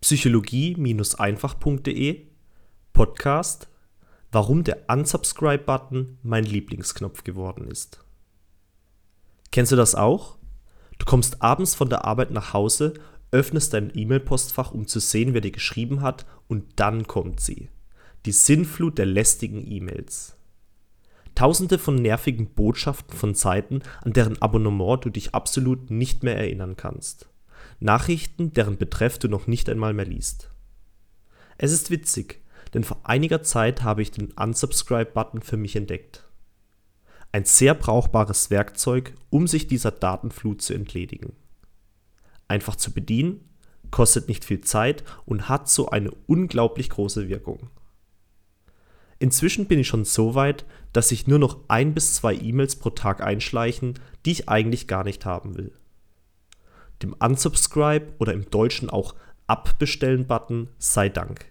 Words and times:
psychologie-einfach.de 0.00 2.26
Podcast 2.94 3.68
Warum 4.32 4.64
der 4.64 4.84
Unsubscribe-Button 4.88 6.18
mein 6.22 6.44
Lieblingsknopf 6.44 7.24
geworden 7.24 7.66
ist. 7.66 8.02
Kennst 9.50 9.72
du 9.72 9.76
das 9.76 9.94
auch? 9.94 10.38
Du 10.98 11.04
kommst 11.04 11.42
abends 11.42 11.74
von 11.74 11.90
der 11.90 12.04
Arbeit 12.04 12.30
nach 12.30 12.54
Hause, 12.54 12.94
öffnest 13.30 13.74
dein 13.74 13.92
E-Mail-Postfach, 13.94 14.72
um 14.72 14.86
zu 14.86 15.00
sehen, 15.00 15.34
wer 15.34 15.40
dir 15.40 15.50
geschrieben 15.50 16.00
hat, 16.00 16.26
und 16.48 16.64
dann 16.76 17.06
kommt 17.06 17.40
sie. 17.40 17.68
Die 18.24 18.32
Sinnflut 18.32 18.98
der 18.98 19.06
lästigen 19.06 19.70
E-Mails. 19.70 20.36
Tausende 21.34 21.78
von 21.78 21.96
nervigen 21.96 22.54
Botschaften 22.54 23.16
von 23.16 23.34
Seiten, 23.34 23.82
an 24.02 24.12
deren 24.12 24.40
Abonnement 24.40 25.04
du 25.04 25.10
dich 25.10 25.34
absolut 25.34 25.90
nicht 25.90 26.22
mehr 26.22 26.36
erinnern 26.36 26.76
kannst. 26.76 27.29
Nachrichten, 27.78 28.52
deren 28.52 28.76
Betreff 28.76 29.18
du 29.18 29.28
noch 29.28 29.46
nicht 29.46 29.68
einmal 29.68 29.94
mehr 29.94 30.04
liest. 30.04 30.50
Es 31.58 31.72
ist 31.72 31.90
witzig, 31.90 32.40
denn 32.74 32.84
vor 32.84 33.00
einiger 33.04 33.42
Zeit 33.42 33.82
habe 33.82 34.02
ich 34.02 34.10
den 34.10 34.32
Unsubscribe-Button 34.32 35.42
für 35.42 35.56
mich 35.56 35.76
entdeckt. 35.76 36.24
Ein 37.32 37.44
sehr 37.44 37.74
brauchbares 37.74 38.50
Werkzeug, 38.50 39.14
um 39.30 39.46
sich 39.46 39.66
dieser 39.66 39.90
Datenflut 39.90 40.62
zu 40.62 40.74
entledigen. 40.74 41.32
Einfach 42.48 42.76
zu 42.76 42.92
bedienen, 42.92 43.48
kostet 43.90 44.28
nicht 44.28 44.44
viel 44.44 44.60
Zeit 44.60 45.04
und 45.26 45.48
hat 45.48 45.68
so 45.68 45.88
eine 45.88 46.10
unglaublich 46.26 46.90
große 46.90 47.28
Wirkung. 47.28 47.70
Inzwischen 49.18 49.66
bin 49.66 49.78
ich 49.78 49.86
schon 49.86 50.04
so 50.04 50.34
weit, 50.34 50.64
dass 50.92 51.10
sich 51.10 51.26
nur 51.26 51.38
noch 51.38 51.58
ein 51.68 51.92
bis 51.94 52.14
zwei 52.14 52.34
E-Mails 52.34 52.76
pro 52.76 52.90
Tag 52.90 53.22
einschleichen, 53.22 53.98
die 54.24 54.32
ich 54.32 54.48
eigentlich 54.48 54.88
gar 54.88 55.04
nicht 55.04 55.26
haben 55.26 55.56
will. 55.56 55.72
Dem 57.02 57.14
Unsubscribe 57.18 58.14
oder 58.18 58.32
im 58.32 58.50
Deutschen 58.50 58.90
auch 58.90 59.14
Abbestellen-Button 59.46 60.68
sei 60.78 61.08
Dank. 61.08 61.46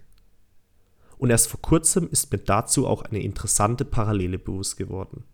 Und 1.18 1.30
erst 1.30 1.48
vor 1.48 1.60
kurzem 1.60 2.08
ist 2.08 2.32
mir 2.32 2.38
dazu 2.38 2.86
auch 2.86 3.02
eine 3.02 3.20
interessante 3.20 3.84
Parallele 3.84 4.38
bewusst 4.38 4.76
geworden. 4.78 5.24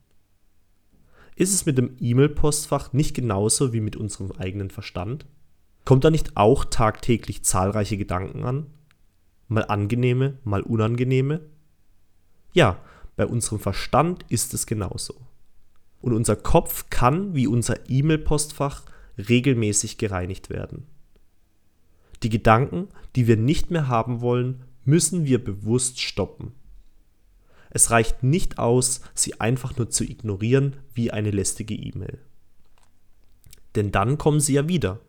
Ist 1.37 1.53
es 1.53 1.67
mit 1.67 1.79
dem 1.79 1.97
E-Mail-Postfach 2.01 2.93
nicht 2.93 3.15
genauso 3.15 3.73
wie 3.73 3.81
mit 3.81 3.95
unserem 3.95 4.33
eigenen 4.33 4.71
Verstand? 4.71 5.27
Kommt 5.85 6.03
da 6.03 6.11
nicht 6.11 6.37
auch 6.37 6.65
tagtäglich 6.65 7.45
zahlreiche 7.45 7.97
Gedanken 7.97 8.45
an? 8.45 8.67
Mal 9.47 9.65
angenehme, 9.67 10.39
mal 10.43 10.63
unangenehme? 10.63 11.43
Ja, 12.53 12.79
bei 13.15 13.27
unserem 13.27 13.61
Verstand 13.61 14.25
ist 14.29 14.55
es 14.55 14.67
genauso. 14.67 15.15
Und 16.01 16.15
unser 16.15 16.37
Kopf 16.37 16.87
kann, 16.91 17.35
wie 17.35 17.47
unser 17.47 17.89
E-Mail-Postfach, 17.89 18.83
regelmäßig 19.19 19.99
gereinigt 19.99 20.51
werden. 20.51 20.87
Die 22.23 22.29
Gedanken, 22.29 22.89
die 23.15 23.27
wir 23.27 23.37
nicht 23.37 23.71
mehr 23.71 23.89
haben 23.89 24.21
wollen, 24.21 24.65
müssen 24.85 25.27
wir 25.27 25.43
bewusst 25.43 26.01
stoppen. 26.01 26.53
Es 27.71 27.91
reicht 27.91 28.23
nicht 28.23 28.59
aus, 28.59 29.01
sie 29.15 29.41
einfach 29.41 29.77
nur 29.77 29.91
zu 29.91 30.05
ignorieren 30.05 30.77
wie 30.95 31.11
eine 31.11 31.31
lästige 31.31 31.75
E-Mail. 31.75 32.19
Denn 33.75 33.93
dann 33.93 34.17
kommen 34.17 34.41
sie 34.41 34.55
ja 34.55 34.69
wieder. 34.69 35.01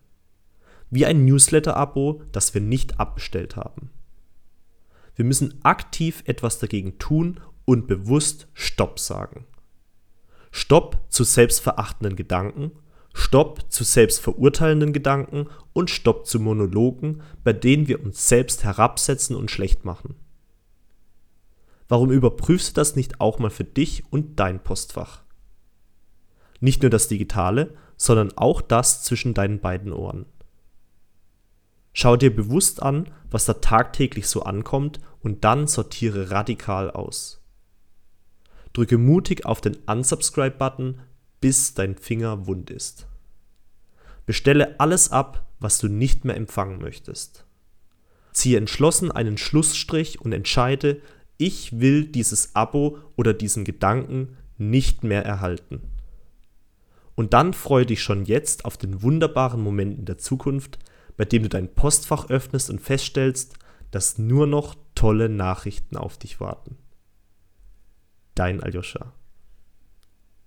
Wie 0.89 1.05
ein 1.05 1.25
Newsletter-Abo, 1.25 2.23
das 2.31 2.53
wir 2.53 2.61
nicht 2.61 2.99
abbestellt 2.99 3.55
haben. 3.55 3.89
Wir 5.15 5.25
müssen 5.25 5.63
aktiv 5.63 6.23
etwas 6.25 6.59
dagegen 6.59 6.99
tun 6.99 7.39
und 7.65 7.87
bewusst 7.87 8.47
Stopp 8.53 8.99
sagen. 8.99 9.45
Stopp 10.51 11.05
zu 11.09 11.23
selbstverachtenden 11.23 12.15
Gedanken, 12.15 12.71
Stopp 13.17 13.71
zu 13.71 13.83
selbstverurteilenden 13.83 14.93
Gedanken 14.93 15.47
und 15.73 15.89
Stopp 15.89 16.27
zu 16.27 16.39
Monologen, 16.39 17.23
bei 17.43 17.51
denen 17.51 17.87
wir 17.87 18.03
uns 18.03 18.29
selbst 18.29 18.63
herabsetzen 18.63 19.35
und 19.35 19.49
schlecht 19.49 19.85
machen. 19.85 20.15
Warum 21.89 22.11
überprüfst 22.11 22.69
du 22.69 22.73
das 22.75 22.95
nicht 22.95 23.19
auch 23.19 23.39
mal 23.39 23.49
für 23.49 23.63
dich 23.63 24.03
und 24.11 24.39
dein 24.39 24.63
Postfach? 24.63 25.23
Nicht 26.59 26.83
nur 26.83 26.91
das 26.91 27.07
Digitale, 27.07 27.73
sondern 27.97 28.37
auch 28.37 28.61
das 28.61 29.03
zwischen 29.03 29.33
deinen 29.33 29.59
beiden 29.59 29.93
Ohren. 29.93 30.27
Schau 31.93 32.17
dir 32.17 32.33
bewusst 32.33 32.83
an, 32.83 33.11
was 33.31 33.45
da 33.45 33.53
tagtäglich 33.53 34.27
so 34.27 34.43
ankommt 34.43 34.99
und 35.21 35.43
dann 35.43 35.65
sortiere 35.65 36.29
radikal 36.29 36.91
aus. 36.91 37.43
Drücke 38.73 38.99
mutig 38.99 39.45
auf 39.45 39.59
den 39.59 39.75
Unsubscribe-Button, 39.87 40.99
bis 41.41 41.73
dein 41.73 41.95
Finger 41.95 42.47
wund 42.47 42.69
ist. 42.69 43.07
Bestelle 44.27 44.79
alles 44.79 45.11
ab, 45.11 45.47
was 45.59 45.79
du 45.79 45.87
nicht 45.87 46.25
mehr 46.25 46.35
empfangen 46.35 46.79
möchtest. 46.79 47.45
Ziehe 48.33 48.57
entschlossen 48.59 49.11
einen 49.11 49.37
Schlussstrich 49.37 50.21
und 50.21 50.33
entscheide, 50.33 51.01
ich 51.37 51.79
will 51.79 52.05
dieses 52.05 52.55
Abo 52.55 52.99
oder 53.15 53.33
diesen 53.33 53.63
Gedanken 53.63 54.37
nicht 54.57 55.03
mehr 55.03 55.25
erhalten. 55.25 55.81
Und 57.15 57.33
dann 57.33 57.53
freue 57.53 57.85
dich 57.85 58.03
schon 58.03 58.25
jetzt 58.25 58.65
auf 58.65 58.77
den 58.77 59.01
wunderbaren 59.01 59.61
Moment 59.61 59.97
in 59.97 60.05
der 60.05 60.19
Zukunft, 60.19 60.77
bei 61.15 61.25
dem 61.25 61.43
du 61.43 61.49
dein 61.49 61.73
Postfach 61.73 62.29
öffnest 62.29 62.69
und 62.69 62.79
feststellst, 62.79 63.55
dass 63.89 64.19
nur 64.19 64.45
noch 64.45 64.75
tolle 64.93 65.29
Nachrichten 65.29 65.95
auf 65.95 66.17
dich 66.17 66.39
warten. 66.39 66.77
Dein 68.35 68.61
Aljoscha. 68.61 69.13